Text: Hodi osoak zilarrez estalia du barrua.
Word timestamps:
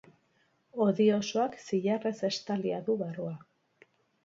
Hodi 0.85 1.05
osoak 1.17 1.59
zilarrez 1.65 2.15
estalia 2.31 2.83
du 2.91 2.99
barrua. 3.05 3.39